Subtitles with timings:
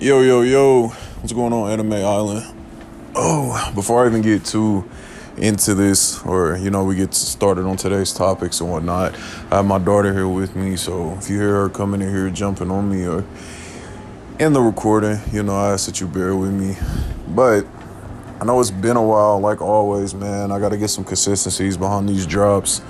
[0.00, 2.46] Yo, yo, yo, what's going on, Anime Island?
[3.16, 4.88] Oh, before I even get too
[5.36, 9.16] into this, or you know, we get started on today's topics and whatnot,
[9.50, 12.30] I have my daughter here with me, so if you hear her coming in here
[12.30, 13.24] jumping on me or
[14.38, 16.76] in the recording, you know, I ask that you bear with me.
[17.34, 17.66] But
[18.40, 20.52] I know it's been a while, like always, man.
[20.52, 22.82] I got to get some consistencies behind these drops.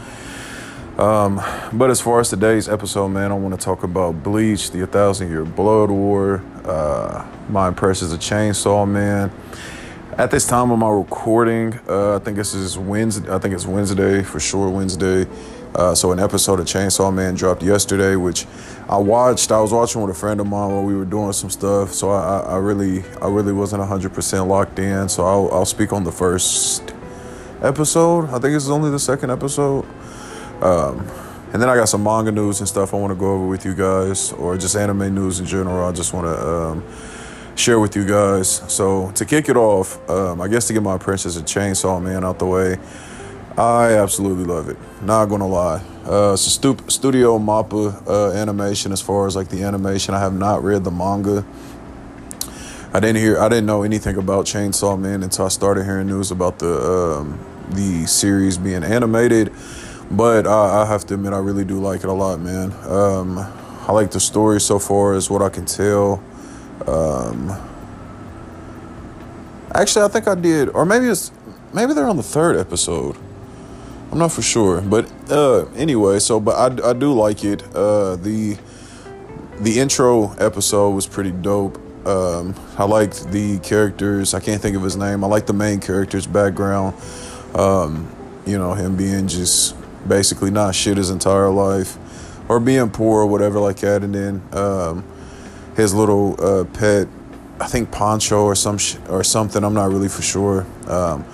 [0.98, 1.40] Um,
[1.72, 4.86] but as far as today's episode, man, I want to talk about Bleach, the A
[4.86, 9.30] Thousand Year Blood War, uh, my impressions of Chainsaw Man.
[10.16, 13.32] At this time of my recording, uh, I think this is Wednesday.
[13.32, 14.68] I think it's Wednesday for sure.
[14.68, 15.28] Wednesday.
[15.72, 18.46] Uh, so an episode of Chainsaw Man dropped yesterday, which
[18.88, 19.52] I watched.
[19.52, 21.92] I was watching with a friend of mine while we were doing some stuff.
[21.92, 25.08] So I, I really, I really wasn't hundred percent locked in.
[25.08, 26.92] So I'll, I'll speak on the first
[27.62, 28.30] episode.
[28.30, 29.86] I think it's only the second episode.
[30.62, 31.06] Um,
[31.52, 33.64] and then I got some manga news and stuff I want to go over with
[33.64, 35.84] you guys, or just anime news in general.
[35.86, 36.84] I just want to um,
[37.56, 38.48] share with you guys.
[38.72, 42.24] So to kick it off, um, I guess to get my Princess of Chainsaw Man
[42.24, 42.78] out the way,
[43.56, 44.76] I absolutely love it.
[45.02, 49.48] Not gonna lie, uh, it's a stu- Studio Mappa uh, animation as far as like
[49.48, 50.14] the animation.
[50.14, 51.44] I have not read the manga.
[52.92, 56.30] I didn't hear, I didn't know anything about Chainsaw Man until I started hearing news
[56.30, 57.38] about the um,
[57.70, 59.52] the series being animated
[60.10, 62.72] but I, I, have to admit, I really do like it a lot, man.
[62.86, 66.22] Um, I like the story so far, is what I can tell.
[66.86, 67.50] Um,
[69.74, 71.32] actually, I think I did, or maybe it's
[71.72, 73.16] maybe they're on the third episode.
[74.10, 76.18] I'm not for sure, but uh, anyway.
[76.18, 77.62] So, but I, I do like it.
[77.74, 78.56] Uh, the
[79.60, 81.78] the intro episode was pretty dope.
[82.06, 84.32] Um, I liked the characters.
[84.32, 85.24] I can't think of his name.
[85.24, 86.94] I like the main character's background.
[87.54, 88.10] Um,
[88.46, 89.74] you know, him being just
[90.06, 91.98] basically not shit his entire life
[92.48, 94.02] or being poor or whatever like that.
[94.02, 95.04] And then um,
[95.78, 97.08] his little uh, pet
[97.60, 100.66] i think poncho or some sh- or something i'm not really for sure.
[100.86, 101.24] Um,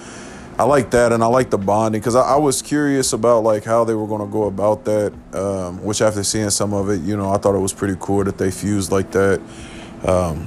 [0.59, 3.65] i like that and i like the bonding because I-, I, was curious about like
[3.65, 7.01] how they were going to go about that um, which after seeing some of it
[7.01, 9.41] you know i thought it was pretty cool that they fused like that.
[10.05, 10.47] Um,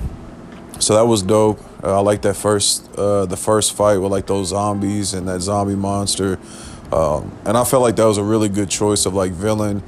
[0.79, 1.59] so that was dope.
[1.83, 5.41] Uh, i like that first uh, the first fight with like those zombies and that
[5.41, 6.39] zombie monster
[6.91, 9.83] um, and I felt like that was a really good choice of like villain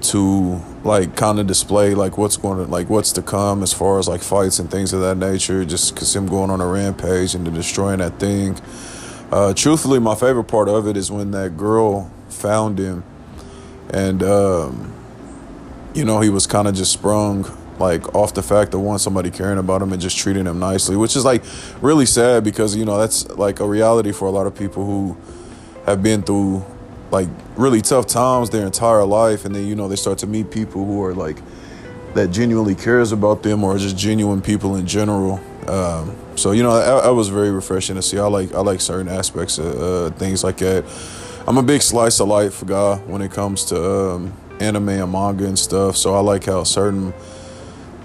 [0.00, 3.98] to like kind of display like what's going to like what's to come as far
[3.98, 5.64] as like fights and things of that nature.
[5.64, 8.58] Just because him going on a rampage and destroying that thing.
[9.30, 13.02] Uh, truthfully, my favorite part of it is when that girl found him,
[13.92, 14.94] and um,
[15.94, 17.44] you know he was kind of just sprung
[17.78, 20.96] like off the fact of one somebody caring about him and just treating him nicely,
[20.96, 21.42] which is like
[21.80, 25.16] really sad because you know that's like a reality for a lot of people who
[25.86, 26.64] have been through
[27.10, 30.50] like really tough times their entire life and then you know they start to meet
[30.50, 31.38] people who are like
[32.14, 35.40] that genuinely cares about them or just genuine people in general.
[35.68, 38.18] Um, so you know I was very refreshing to see.
[38.18, 40.84] I like i like certain aspects of uh, things like that.
[41.46, 45.46] I'm a big slice of life guy when it comes to um, anime and manga
[45.46, 47.12] and stuff so i like how certain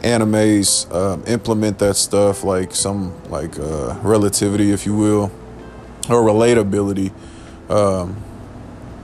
[0.02, 5.32] animes um, implement that stuff like some like uh, relativity if you will
[6.10, 7.12] or relatability
[7.70, 8.22] um,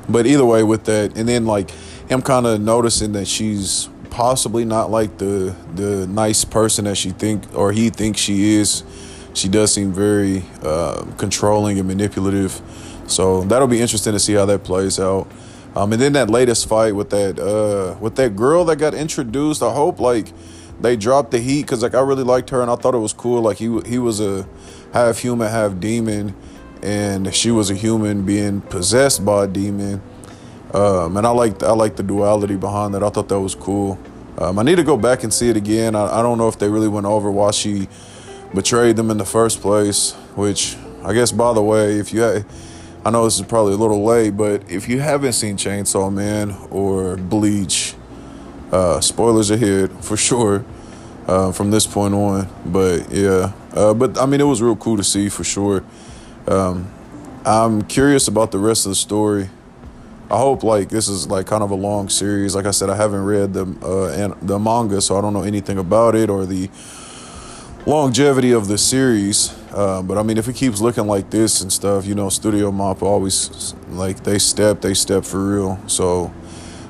[0.08, 1.72] but either way, with that, and then like
[2.10, 7.10] him kind of noticing that she's possibly not like the the nice person that she
[7.10, 8.84] think or he thinks she is.
[9.34, 12.62] She does seem very uh, controlling and manipulative.
[13.08, 15.28] So that'll be interesting to see how that plays out.
[15.76, 19.62] Um, and then that latest fight with that uh, with that girl that got introduced,
[19.62, 20.32] I hope like
[20.80, 23.12] they dropped the heat because like I really liked her and I thought it was
[23.12, 23.42] cool.
[23.42, 24.48] Like he he was a
[24.94, 26.34] half human, half demon,
[26.86, 30.02] and she was a human being possessed by a demon.
[30.74, 33.04] Um, and I like I like the duality behind that.
[33.04, 33.98] I thought that was cool.
[34.38, 35.96] Um, I need to go back and see it again.
[35.96, 37.88] I, I don't know if they really went over why she
[38.54, 40.14] betrayed them in the first place.
[40.36, 42.44] Which I guess, by the way, if you ha-
[43.04, 46.56] I know this is probably a little late, but if you haven't seen Chainsaw Man
[46.70, 47.96] or Bleach,
[48.72, 50.66] uh, spoilers ahead for sure
[51.28, 52.48] uh, from this point on.
[52.66, 55.84] But yeah, uh, but I mean, it was real cool to see for sure.
[56.48, 56.92] Um,
[57.46, 59.50] I'm curious about the rest of the story.
[60.30, 62.56] I hope like this is like kind of a long series.
[62.56, 65.44] Like I said, I haven't read the uh, and the manga, so I don't know
[65.44, 66.70] anything about it or the
[67.86, 69.54] longevity of the series.
[69.72, 72.72] Uh, but I mean, if it keeps looking like this and stuff, you know, Studio
[72.72, 75.80] Mappa always like they step, they step for real.
[75.88, 76.34] So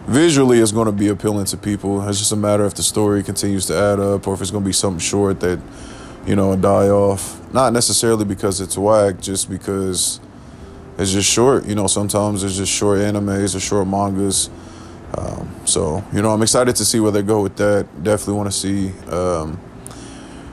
[0.07, 2.07] visually, it's going to be appealing to people.
[2.07, 4.63] It's just a matter if the story continues to add up or if it's going
[4.63, 5.59] to be something short that
[6.25, 7.41] you know, die off.
[7.53, 10.19] Not necessarily because it's whack, just because
[10.97, 11.65] it's just short.
[11.65, 14.49] You know, sometimes it's just short animes or short mangas.
[15.17, 17.87] Um, so, you know, I'm excited to see where they go with that.
[18.03, 19.59] Definitely want to see um,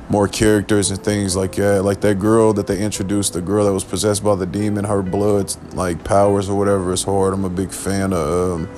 [0.08, 1.82] more characters and things like that.
[1.82, 5.02] Like that girl that they introduced, the girl that was possessed by the demon, her
[5.02, 7.34] blood like powers or whatever is hard.
[7.34, 8.68] I'm a big fan of um,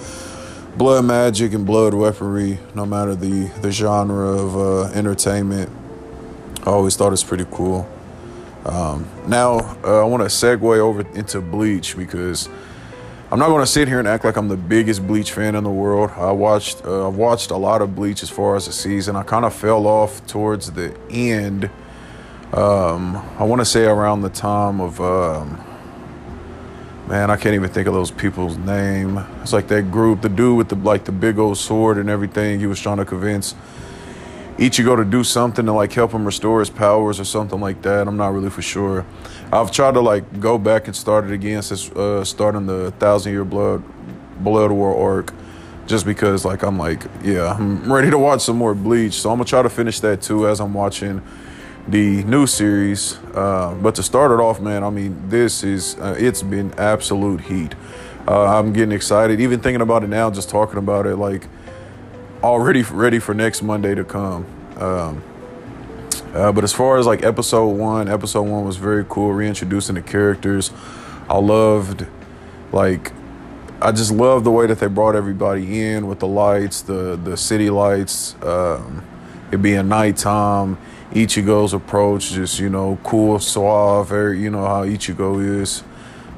[0.77, 5.71] blood magic and blood weaponry, no matter the the genre of uh, entertainment.
[6.67, 7.87] I always thought it's pretty cool.
[8.65, 12.49] Um, now uh, I want to segue over into Bleach because
[13.31, 15.65] I'm not going to sit here and act like I'm the biggest Bleach fan in
[15.65, 16.11] the world.
[16.17, 19.15] I watched uh, I've watched a lot of Bleach as far as the season.
[19.15, 21.69] I kind of fell off towards the end.
[22.55, 25.63] Um, I want to say around the time of um,
[27.09, 29.19] man, I can't even think of those people's name.
[29.43, 32.59] It's like that group, the dude with the like the big old sword and everything.
[32.59, 33.55] He was trying to convince
[34.59, 38.07] Ichigo to do something to like help him restore his powers or something like that.
[38.07, 39.05] I'm not really for sure.
[39.53, 43.33] I've tried to like go back and start it again since uh, starting the Thousand
[43.33, 43.83] Year Blood
[44.39, 45.33] Blood War arc,
[45.87, 49.15] just because like I'm like yeah I'm ready to watch some more Bleach.
[49.15, 51.21] So I'm gonna try to finish that too as I'm watching
[51.89, 53.19] the new series.
[53.35, 57.41] Uh, but to start it off, man, I mean this is uh, it's been absolute
[57.41, 57.75] heat.
[58.27, 61.49] Uh, I'm getting excited, even thinking about it now, just talking about it like
[62.45, 64.47] already ready for next Monday to come.
[64.77, 65.23] Um,
[66.35, 70.03] uh, but as far as like episode one, episode one was very cool, reintroducing the
[70.03, 70.73] characters.
[71.29, 72.07] I loved,
[72.73, 73.13] like,
[73.81, 77.37] I just loved the way that they brought everybody in with the lights, the the
[77.37, 79.05] city lights, um,
[79.53, 80.79] it being nighttime.
[81.13, 85.85] Ichigo's approach, just you know, cool, suave, very you know how Ichigo is,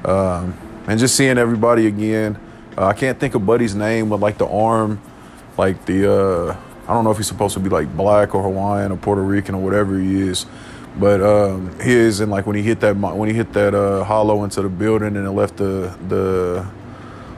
[0.05, 0.55] um,
[0.87, 2.39] and just seeing everybody again.
[2.77, 5.01] Uh, I can't think of Buddy's name, but like the arm
[5.57, 6.57] like the uh,
[6.87, 9.55] I don't know if he's supposed to be like black or Hawaiian or Puerto Rican
[9.55, 10.45] or whatever he is,
[10.97, 12.19] but um, he is.
[12.19, 15.15] And like when he hit that when he hit that uh, hollow into the building
[15.15, 16.65] and it left the the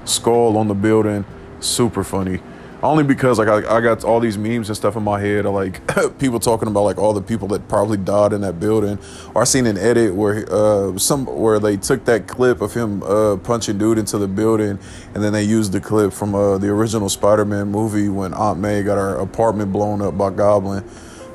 [0.06, 1.26] skull on the building,
[1.60, 2.42] super funny.
[2.82, 5.54] Only because like I, I got all these memes and stuff in my head of
[5.54, 5.82] like
[6.20, 8.98] people talking about like all the people that probably died in that building.
[9.34, 13.04] Or I seen an edit where uh, some where they took that clip of him
[13.04, 14.80] uh, punching dude into the building,
[15.14, 18.82] and then they used the clip from uh, the original Spider-Man movie when Aunt May
[18.82, 20.88] got her apartment blown up by Goblin.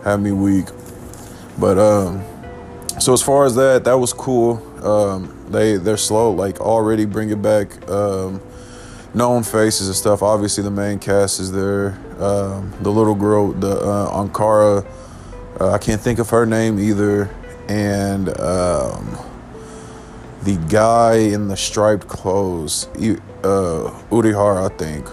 [0.02, 0.66] Had me weak.
[1.58, 2.24] But um,
[2.98, 4.62] so as far as that, that was cool.
[4.82, 7.86] Um, they they're slow, like already bringing back.
[7.90, 8.40] Um,
[9.14, 10.22] known faces and stuff.
[10.22, 11.98] Obviously, the main cast is there.
[12.18, 14.86] Um, the little girl, the uh, Ankara,
[15.60, 17.30] uh, I can't think of her name either,
[17.68, 19.18] and um,
[20.42, 25.08] the guy in the striped clothes, uh, Urahara, I think.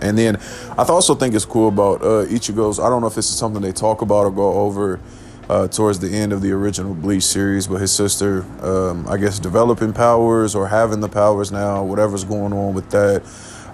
[0.00, 0.36] And then
[0.76, 2.78] I also think it's cool about uh, Ichigo's.
[2.78, 5.00] I don't know if this is something they talk about or go over
[5.48, 9.38] uh, towards the end of the original Bleach series, but his sister, um, I guess,
[9.38, 13.22] developing powers or having the powers now, whatever's going on with that.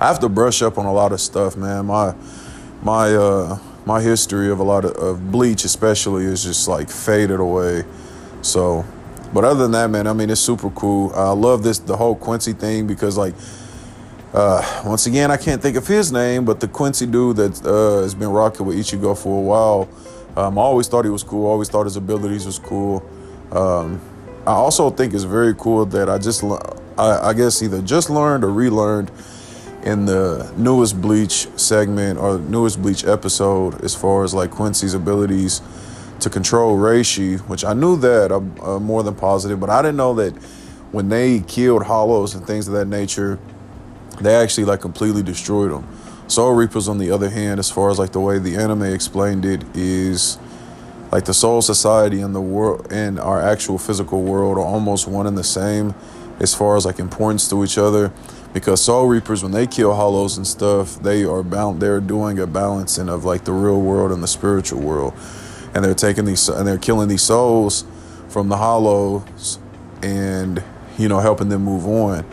[0.01, 1.87] I have to brush up on a lot of stuff, man.
[1.87, 2.15] My
[2.83, 7.41] my uh, my history of a lot of, of Bleach, especially, is just like faded
[7.41, 7.85] away.
[8.43, 8.85] So,
[9.33, 11.13] but other than that, man, I mean, it's super cool.
[11.15, 13.35] I love this the whole Quincy thing because like.
[14.33, 18.03] Uh, once again, I can't think of his name, but the Quincy dude that uh,
[18.03, 19.89] has been rocking with Ichigo for a while,
[20.37, 21.47] um, I always thought he was cool.
[21.47, 23.09] Always thought his abilities was cool.
[23.53, 24.01] Um,
[24.47, 28.45] I also think it's very cool that I just, I, I, guess, either just learned
[28.45, 29.11] or relearned
[29.85, 35.63] in the newest Bleach segment or newest Bleach episode as far as like Quincy's abilities
[36.21, 39.97] to control Reishi, which I knew that I'm uh, more than positive, but I didn't
[39.97, 40.33] know that
[40.91, 43.39] when they killed Hollows and things of that nature,
[44.21, 45.87] they actually like completely destroyed them.
[46.27, 49.45] Soul Reapers, on the other hand, as far as like the way the anime explained
[49.45, 50.39] it, is
[51.13, 55.27] like the Soul Society and the world and our actual physical world are almost one
[55.27, 55.95] and the same
[56.41, 58.11] as far as like importance to each other.
[58.55, 61.81] Because Soul Reapers, when they kill Hollows and stuff, they are bound.
[61.81, 65.13] They're doing a balancing of like the real world and the spiritual world,
[65.75, 67.85] and they're taking these and they're killing these souls
[68.29, 69.59] from the Hollows,
[70.03, 70.63] and
[70.97, 72.25] you know helping them move on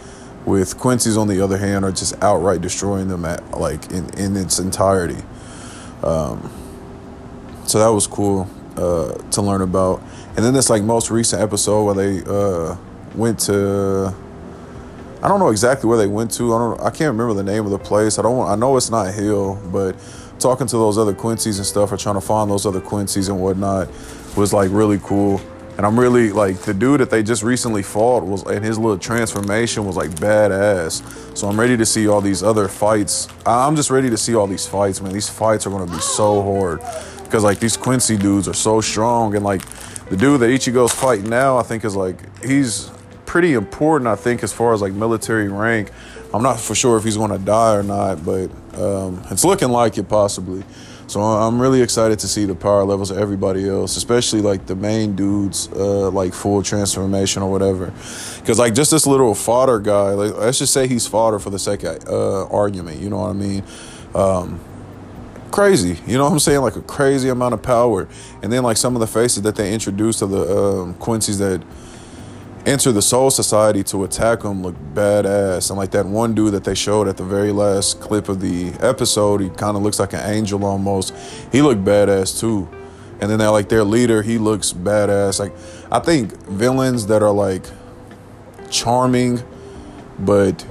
[0.45, 4.35] with Quincy's, on the other hand, are just outright destroying them at like in, in
[4.37, 5.23] its entirety.
[6.03, 6.51] Um,
[7.65, 10.01] so that was cool uh, to learn about.
[10.35, 12.75] And then this like most recent episode where they uh,
[13.15, 14.13] went to
[15.23, 16.55] I don't know exactly where they went to.
[16.55, 18.17] I don't I can't remember the name of the place.
[18.17, 19.95] I don't I know it's not Hill, but
[20.39, 23.39] talking to those other Quincy's and stuff or trying to find those other Quincy's and
[23.39, 23.87] whatnot
[24.35, 25.39] was like really cool.
[25.81, 28.99] And I'm really like the dude that they just recently fought was and his little
[28.99, 31.01] transformation was like badass.
[31.35, 33.27] So I'm ready to see all these other fights.
[33.47, 35.11] I'm just ready to see all these fights, man.
[35.11, 36.81] These fights are gonna be so hard.
[37.23, 39.67] Because like these Quincy dudes are so strong and like
[40.09, 42.91] the dude that Ichigo's fighting now, I think is like he's
[43.25, 45.89] pretty important, I think, as far as like military rank.
[46.31, 49.97] I'm not for sure if he's gonna die or not, but um, it's looking like
[49.97, 50.63] it possibly.
[51.11, 54.77] So I'm really excited to see the power levels of everybody else, especially like the
[54.77, 57.87] main dudes, uh, like full transformation or whatever.
[58.39, 61.59] Because like just this little fodder guy, like let's just say he's fodder for the
[61.59, 63.01] sake of uh, argument.
[63.01, 63.63] You know what I mean?
[64.15, 64.61] Um,
[65.51, 65.99] crazy.
[66.07, 66.61] You know what I'm saying?
[66.61, 68.07] Like a crazy amount of power.
[68.41, 71.61] And then like some of the faces that they introduced to the um, Quincy's that
[72.65, 75.69] enter the Soul Society to attack them look badass.
[75.69, 78.73] And like that one dude that they showed at the very last clip of the
[78.79, 81.13] episode, he kind of looks like an angel almost.
[81.51, 82.69] He looked badass too.
[83.19, 85.39] And then they're like their leader, he looks badass.
[85.39, 85.53] Like
[85.91, 87.65] I think villains that are like
[88.69, 89.41] charming,
[90.17, 90.65] but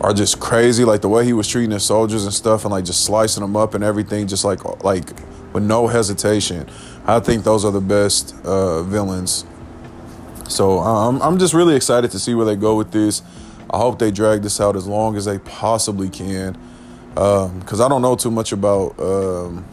[0.00, 0.84] are just crazy.
[0.84, 3.56] Like the way he was treating his soldiers and stuff, and like just slicing them
[3.56, 5.10] up and everything, just like like
[5.52, 6.68] with no hesitation.
[7.04, 9.44] I think those are the best uh, villains.
[10.48, 13.22] So um, I'm just really excited to see where they go with this.
[13.70, 16.58] I hope they drag this out as long as they possibly can,
[17.14, 19.64] because um, I don't know too much about um,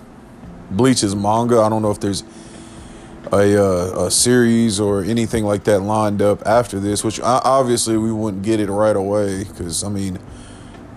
[0.72, 1.60] Bleach's manga.
[1.60, 2.24] I don't know if there's
[3.32, 8.12] a, uh, a series or anything like that lined up after this, which obviously we
[8.12, 10.20] wouldn't get it right away because I mean,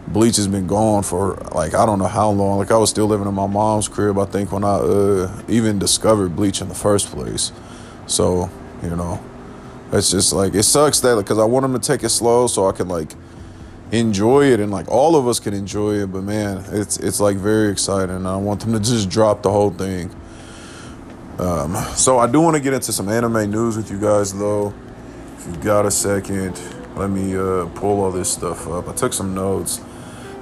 [0.09, 2.59] Bleach has been gone for like I don't know how long.
[2.59, 5.79] Like I was still living in my mom's crib, I think, when I uh, even
[5.79, 7.52] discovered Bleach in the first place.
[8.07, 8.50] So
[8.83, 9.23] you know,
[9.93, 12.67] it's just like it sucks that because I want them to take it slow so
[12.67, 13.15] I can like
[13.93, 16.13] enjoy it and like all of us can enjoy it.
[16.13, 18.27] But man, it's it's like very exciting.
[18.27, 20.11] I want them to just drop the whole thing.
[21.39, 24.73] Um, so I do want to get into some anime news with you guys, though.
[25.39, 26.61] If you've got a second,
[26.95, 28.89] let me uh, pull all this stuff up.
[28.89, 29.81] I took some notes.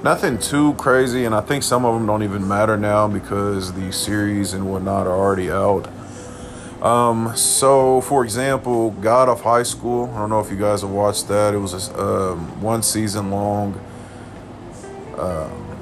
[0.03, 3.91] Nothing too crazy, and I think some of them don't even matter now because the
[3.91, 5.87] series and whatnot are already out.
[6.81, 10.11] Um, so, for example, God of High School.
[10.15, 11.53] I don't know if you guys have watched that.
[11.53, 13.79] It was a um, one season long
[15.17, 15.77] um,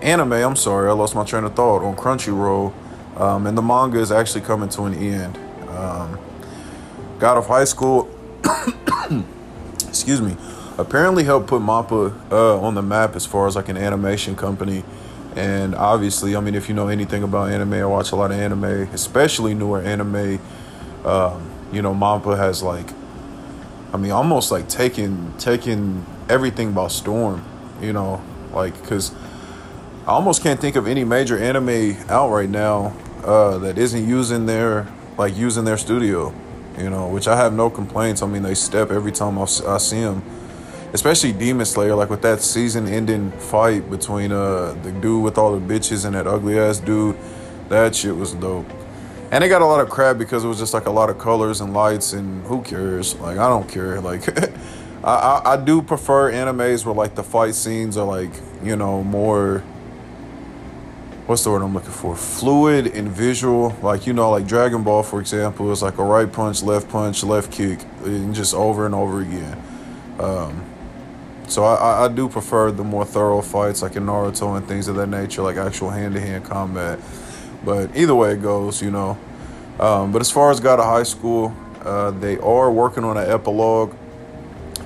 [0.00, 0.32] anime.
[0.34, 2.72] I'm sorry, I lost my train of thought on Crunchyroll.
[3.16, 5.36] Um, and the manga is actually coming to an end.
[5.68, 6.18] Um,
[7.18, 8.08] God of High School,
[9.88, 10.36] excuse me,
[10.78, 14.84] apparently helped put Mappa uh, on the map as far as like an animation company.
[15.36, 18.38] And obviously, I mean, if you know anything about anime, I watch a lot of
[18.38, 20.38] anime, especially newer anime.
[21.04, 22.90] Um, you know, Mappa has like,
[23.92, 27.44] I mean, almost like taking taking everything by storm.
[27.80, 28.22] You know,
[28.52, 29.12] like because
[30.06, 34.46] I almost can't think of any major anime out right now uh, that isn't using
[34.46, 34.86] their
[35.16, 36.34] like using their studio.
[36.78, 38.22] You know, which I have no complaints.
[38.22, 40.22] I mean, they step every time I, I see them,
[40.92, 41.94] especially Demon Slayer.
[41.94, 46.26] Like with that season-ending fight between uh the dude with all the bitches and that
[46.26, 47.16] ugly ass dude,
[47.68, 48.66] that shit was dope.
[49.30, 51.18] And it got a lot of crap because it was just like a lot of
[51.18, 53.14] colors and lights, and who cares?
[53.16, 54.00] Like I don't care.
[54.00, 54.22] Like
[55.04, 58.30] I, I I do prefer animes where like the fight scenes are like
[58.62, 59.64] you know more
[61.26, 62.16] what's the word I'm looking for?
[62.16, 63.76] Fluid and visual.
[63.82, 67.22] Like, you know, like Dragon Ball, for example, is like a right punch, left punch,
[67.24, 69.62] left kick, and just over and over again.
[70.18, 70.62] Um,
[71.48, 74.96] so I, I do prefer the more thorough fights like in Naruto and things of
[74.96, 76.98] that nature, like actual hand to hand combat.
[77.64, 79.18] But either way it goes, you know.
[79.78, 83.28] Um, but as far as God of High School, uh, they are working on an
[83.30, 83.94] epilogue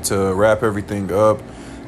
[0.05, 1.41] to wrap everything up.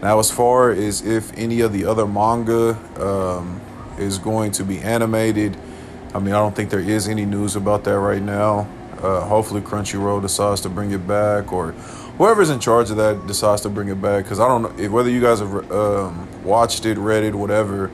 [0.02, 3.60] Now, as far as if any of the other manga um,
[3.98, 5.56] is going to be animated.
[6.14, 8.68] I mean, I don't think there is any news about that right now.
[8.98, 11.74] Uh, hopefully, Crunchyroll decides to bring it back, or
[12.18, 14.24] whoever's in charge of that decides to bring it back.
[14.24, 17.90] Because I don't know if, whether you guys have um, watched it, read it, whatever.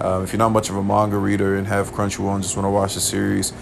[0.00, 2.66] Uh, if you're not much of a manga reader and have Crunchyroll and just want
[2.66, 3.52] to watch the series,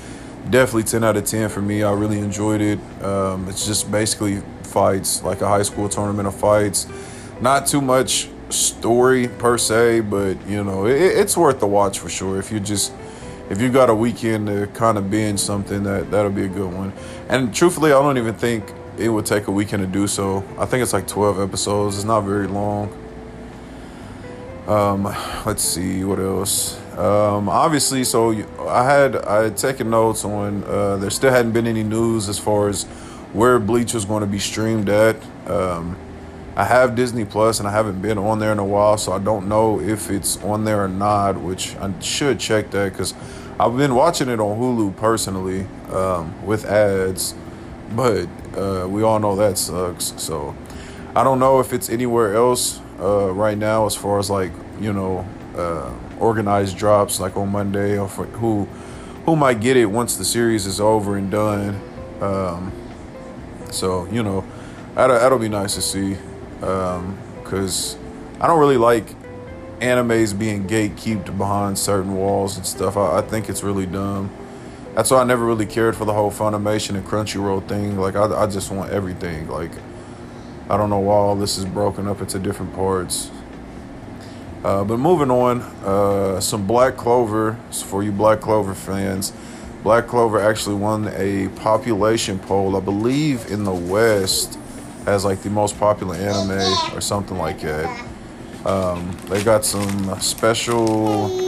[0.51, 1.83] definitely 10 out of 10 for me.
[1.83, 2.79] I really enjoyed it.
[3.03, 6.87] Um, it's just basically fights, like a high school tournament of fights.
[7.41, 12.09] Not too much story per se, but you know it, it's worth the watch for
[12.09, 12.39] sure.
[12.39, 12.93] If you just
[13.51, 16.73] if you got a weekend to kind of binge something, that that'll be a good
[16.73, 16.93] one.
[17.29, 20.45] And truthfully, I don't even think it would take a weekend to do so.
[20.59, 21.97] I think it's like twelve episodes.
[21.97, 22.93] It's not very long.
[24.67, 25.05] Um,
[25.47, 26.79] let's see what else.
[26.99, 28.33] Um, obviously, so
[28.69, 30.65] I had I had taken notes on.
[30.65, 32.85] Uh, there still hadn't been any news as far as
[33.33, 35.17] where Bleach was going to be streamed at.
[35.47, 35.97] Um,
[36.57, 39.21] I have Disney Plus and I haven't been on there in a while, so I
[39.21, 43.15] don't know if it's on there or not, which I should check that because
[43.61, 47.35] I've been watching it on Hulu personally um, with ads,
[47.95, 50.15] but uh, we all know that sucks.
[50.17, 50.57] So
[51.15, 54.93] I don't know if it's anywhere else uh, right now as far as like, you
[54.93, 55.27] know,
[55.57, 58.69] uh, organized drops like on Monday or for who
[59.25, 61.81] who might get it once the series is over and done.
[62.21, 62.73] Um,
[63.71, 64.45] so, you know,
[64.95, 66.17] that'll, that'll be nice to see
[66.61, 68.01] because um,
[68.41, 69.15] I don't really like
[69.81, 72.97] animes being gatekept behind certain walls and stuff.
[72.97, 74.31] I, I think it's really dumb.
[74.99, 77.97] That's why I never really cared for the whole Funimation and Crunchyroll thing.
[78.01, 79.47] Like I, I just want everything.
[79.47, 79.71] Like
[80.69, 83.31] I don't know why all this is broken up into different parts.
[84.65, 89.33] Uh, but moving on, uh, some Black Clover for you Black Clover fans.
[89.85, 94.59] Black Clover actually won a population poll, I believe, in the West
[95.07, 96.59] as like the most popular anime
[96.93, 98.05] or something like that.
[98.67, 101.48] Um, they got some special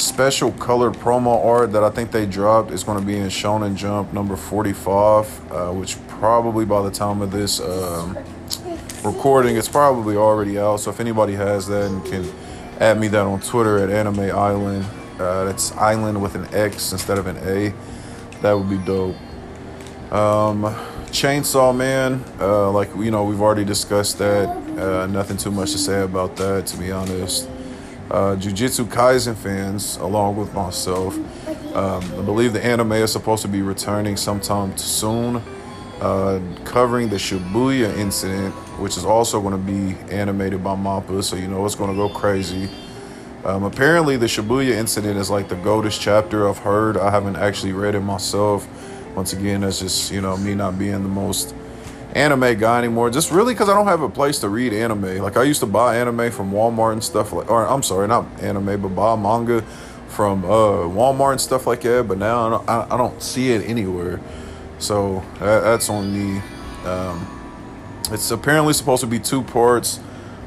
[0.00, 2.70] special colored promo art that I think they dropped.
[2.70, 7.22] It's going to be in Shonen Jump number 45, uh, which probably by the time
[7.22, 8.16] of this um,
[9.04, 10.80] recording, it's probably already out.
[10.80, 12.30] So if anybody has that and can
[12.80, 14.86] add me that on Twitter at Anime Island,
[15.18, 17.74] uh, that's Island with an X instead of an A,
[18.42, 19.16] that would be dope.
[20.10, 20.62] Um,
[21.10, 24.48] Chainsaw Man, uh, like you know, we've already discussed that.
[24.48, 27.48] Uh, nothing too much to say about that, to be honest.
[28.10, 31.16] Uh, Jujutsu Kaisen fans, along with myself,
[31.76, 35.40] um, I believe the anime is supposed to be returning sometime soon,
[36.00, 41.36] uh, covering the Shibuya incident, which is also going to be animated by Mappa, so
[41.36, 42.68] you know it's going to go crazy.
[43.44, 46.96] Um, apparently, the Shibuya incident is like the goldest chapter I've heard.
[46.96, 48.66] I haven't actually read it myself.
[49.14, 51.54] Once again, that's just you know me not being the most
[52.14, 53.10] anime guy anymore.
[53.10, 55.18] Just really because I don't have a place to read anime.
[55.18, 57.50] Like I used to buy anime from Walmart and stuff like.
[57.50, 59.62] Or I'm sorry, not anime, but buy manga
[60.08, 60.48] from uh,
[60.88, 62.08] Walmart and stuff like that.
[62.08, 64.20] But now I don't, I, I don't see it anywhere.
[64.78, 66.42] So that, that's on me.
[66.84, 67.36] Um,
[68.10, 70.00] it's apparently supposed to be two parts,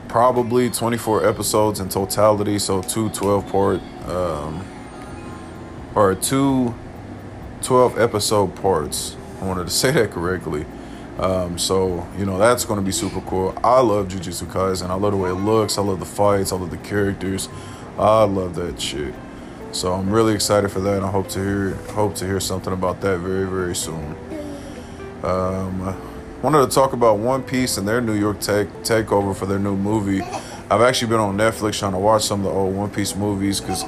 [0.09, 2.59] probably 24 episodes in totality.
[2.59, 4.65] So two 12 part, um,
[5.95, 6.73] or two
[7.61, 9.15] 12 episode parts.
[9.41, 10.65] I wanted to say that correctly.
[11.19, 13.53] Um, so, you know, that's going to be super cool.
[13.63, 14.89] I love Jujutsu Kaisen.
[14.89, 15.77] I love the way it looks.
[15.77, 16.51] I love the fights.
[16.51, 17.49] I love the characters.
[17.97, 19.13] I love that shit.
[19.71, 20.97] So I'm really excited for that.
[20.97, 24.15] And I hope to hear hope to hear something about that very very soon.
[25.23, 25.95] Um,
[26.41, 29.75] wanted to talk about One Piece and their New York take takeover for their new
[29.75, 30.21] movie.
[30.69, 33.61] I've actually been on Netflix trying to watch some of the old One Piece movies
[33.61, 33.83] because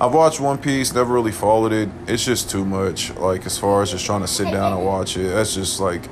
[0.00, 1.88] I've watched One Piece, never really followed it.
[2.06, 3.14] It's just too much.
[3.16, 6.08] Like as far as just trying to sit down and watch it, that's just like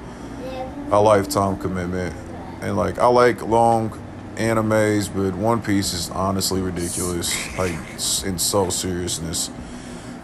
[0.94, 2.14] a lifetime commitment.
[2.60, 3.90] And like I like long
[4.36, 7.34] animes, but One Piece is honestly ridiculous.
[7.58, 7.74] Like
[8.24, 9.50] in so seriousness.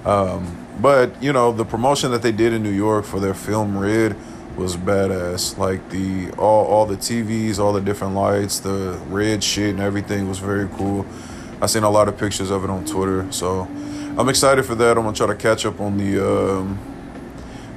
[0.05, 3.79] Um, but you know the promotion that they did in New York for their film
[3.79, 4.17] Red
[4.57, 5.59] was badass.
[5.59, 10.29] Like the all all the TVs, all the different lights, the red shit and everything
[10.29, 11.07] was very cool.
[11.61, 13.69] I seen a lot of pictures of it on Twitter, so
[14.17, 14.97] I'm excited for that.
[14.97, 16.79] I'm gonna try to catch up on the um,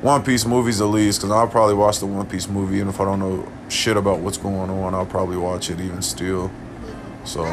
[0.03, 2.99] One Piece movies at least, because I'll probably watch the One Piece movie, and if
[2.99, 6.51] I don't know shit about what's going on, I'll probably watch it even still.
[7.23, 7.45] So,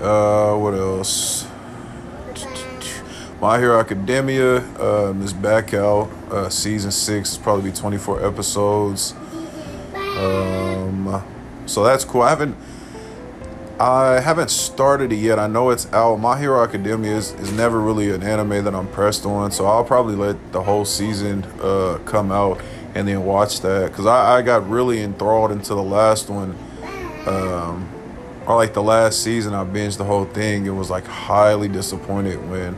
[0.00, 1.48] uh, what else?
[3.40, 6.08] My Hero Academia um, is back out.
[6.30, 9.14] Uh, season six is probably be 24 episodes.
[9.96, 11.24] Um,
[11.66, 12.22] so that's cool.
[12.22, 12.56] I haven't
[13.82, 15.40] I haven't started it yet.
[15.40, 16.20] I know it's out.
[16.20, 19.82] My Hero Academia is, is never really an anime that I'm pressed on, so I'll
[19.82, 22.60] probably let the whole season uh, come out
[22.94, 26.56] and then watch that because I, I got really enthralled into the last one.
[27.26, 27.90] Um,
[28.46, 32.36] or like the last season, I binged the whole thing and was like highly disappointed
[32.48, 32.76] when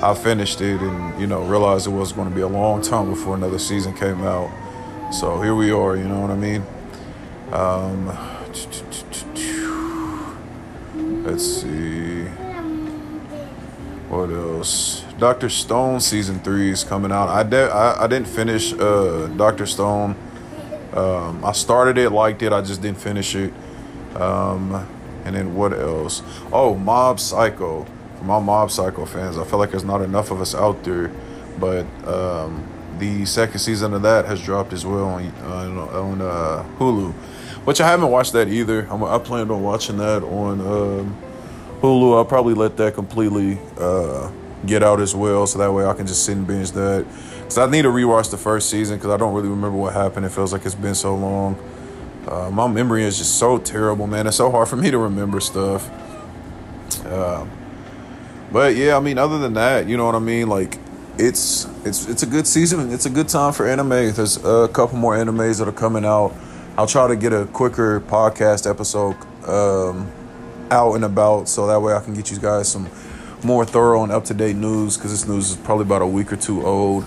[0.00, 3.10] I finished it and you know realized it was going to be a long time
[3.10, 4.52] before another season came out.
[5.12, 5.96] So here we are.
[5.96, 6.64] You know what I mean?
[7.50, 8.16] Um,
[11.26, 12.22] Let's see.
[14.08, 15.04] What else?
[15.18, 17.28] Doctor Stone season three is coming out.
[17.28, 20.14] I de- I, I didn't finish uh, Doctor Stone.
[20.92, 22.52] Um, I started it, liked it.
[22.52, 23.52] I just didn't finish it.
[24.14, 24.86] Um,
[25.24, 26.22] and then what else?
[26.52, 27.88] Oh, Mob Psycho.
[28.18, 31.10] For my Mob Psycho fans, I feel like there's not enough of us out there,
[31.58, 32.64] but um,
[32.98, 37.12] the second season of that has dropped as well on uh, on uh, Hulu
[37.66, 38.86] which I haven't watched that either.
[38.88, 41.16] I'm, I planned on watching that on um,
[41.80, 42.16] Hulu.
[42.16, 44.30] I'll probably let that completely uh,
[44.64, 47.04] get out as well, so that way I can just sit and binge that.
[47.42, 50.26] Cause I need to rewatch the first season because I don't really remember what happened.
[50.26, 51.58] It feels like it's been so long.
[52.28, 54.28] Uh, my memory is just so terrible, man.
[54.28, 55.90] It's so hard for me to remember stuff.
[57.04, 57.46] Uh,
[58.52, 60.48] but yeah, I mean, other than that, you know what I mean.
[60.48, 60.78] Like,
[61.18, 62.92] it's it's it's a good season.
[62.92, 63.88] It's a good time for anime.
[63.88, 66.32] There's a couple more animes that are coming out.
[66.78, 69.16] I'll try to get a quicker podcast episode
[69.48, 70.12] um,
[70.70, 72.90] out and about so that way I can get you guys some
[73.42, 76.32] more thorough and up to date news because this news is probably about a week
[76.34, 77.06] or two old.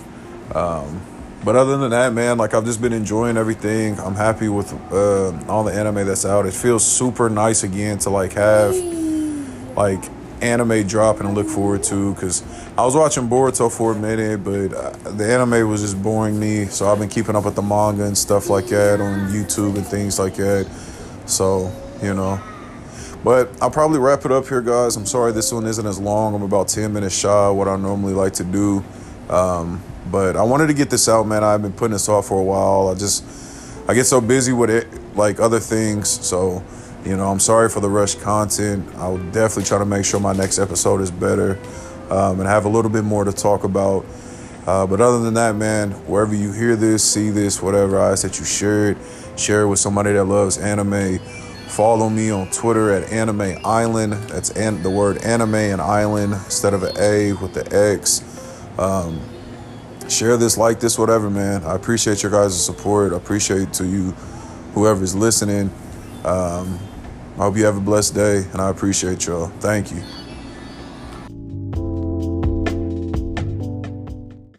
[0.55, 1.01] Um,
[1.43, 3.99] but other than that, man, like I've just been enjoying everything.
[3.99, 6.47] I'm happy with uh, all the anime that's out.
[6.47, 8.75] It feels super nice again to like have
[9.75, 10.03] like
[10.41, 12.43] anime dropping and look forward to because
[12.77, 16.65] I was watching Boruto for a minute, but uh, the anime was just boring me.
[16.65, 19.85] So I've been keeping up with the manga and stuff like that on YouTube and
[19.85, 20.69] things like that.
[21.25, 21.71] So,
[22.01, 22.41] you know.
[23.23, 24.95] But I'll probably wrap it up here, guys.
[24.95, 26.33] I'm sorry this one isn't as long.
[26.33, 28.83] I'm about 10 minutes shy of what I normally like to do.
[29.29, 31.43] Um, but I wanted to get this out, man.
[31.43, 32.89] I've been putting this off for a while.
[32.89, 33.23] I just,
[33.87, 36.09] I get so busy with it, like other things.
[36.09, 36.63] So,
[37.05, 38.87] you know, I'm sorry for the rush content.
[38.95, 41.57] I'll definitely try to make sure my next episode is better
[42.09, 44.05] um, and have a little bit more to talk about.
[44.67, 48.23] Uh, but other than that, man, wherever you hear this, see this, whatever, I ask
[48.23, 48.97] that you share it.
[49.37, 51.19] Share it with somebody that loves anime.
[51.67, 54.13] Follow me on Twitter at Anime Island.
[54.13, 58.21] That's an, the word anime and island instead of an A with the X.
[58.77, 59.21] Um,
[60.09, 61.63] share this, like this, whatever, man.
[61.63, 63.13] I appreciate your guys' support.
[63.13, 64.11] I appreciate to you,
[64.73, 65.71] whoever's listening.
[66.25, 66.79] Um,
[67.39, 69.47] I hope you have a blessed day, and I appreciate y'all.
[69.61, 70.18] Thank you.